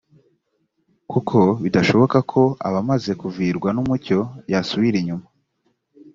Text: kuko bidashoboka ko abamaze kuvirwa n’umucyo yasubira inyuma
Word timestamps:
kuko 1.11 1.37
bidashoboka 1.63 2.17
ko 2.31 2.41
abamaze 2.67 3.11
kuvirwa 3.21 3.69
n’umucyo 3.75 4.19
yasubira 4.51 4.95
inyuma 5.01 5.25